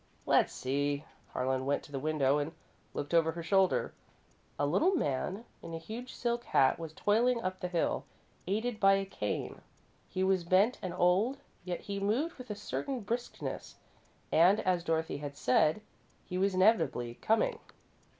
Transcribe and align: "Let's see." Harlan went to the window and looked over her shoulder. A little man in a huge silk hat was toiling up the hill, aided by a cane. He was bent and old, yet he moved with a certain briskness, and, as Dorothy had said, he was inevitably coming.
"Let's 0.25 0.51
see." 0.51 1.05
Harlan 1.31 1.63
went 1.67 1.83
to 1.83 1.91
the 1.91 1.99
window 1.99 2.39
and 2.39 2.53
looked 2.95 3.13
over 3.13 3.33
her 3.33 3.43
shoulder. 3.43 3.93
A 4.57 4.65
little 4.65 4.95
man 4.95 5.45
in 5.61 5.75
a 5.75 5.77
huge 5.77 6.15
silk 6.15 6.43
hat 6.43 6.79
was 6.79 6.91
toiling 6.93 7.39
up 7.43 7.59
the 7.59 7.67
hill, 7.67 8.05
aided 8.47 8.79
by 8.79 8.95
a 8.95 9.05
cane. 9.05 9.61
He 10.09 10.23
was 10.23 10.43
bent 10.43 10.79
and 10.81 10.91
old, 10.95 11.37
yet 11.65 11.81
he 11.81 11.99
moved 11.99 12.39
with 12.39 12.49
a 12.49 12.55
certain 12.55 13.01
briskness, 13.01 13.75
and, 14.31 14.59
as 14.61 14.83
Dorothy 14.83 15.17
had 15.17 15.37
said, 15.37 15.81
he 16.25 16.35
was 16.35 16.55
inevitably 16.55 17.13
coming. 17.21 17.59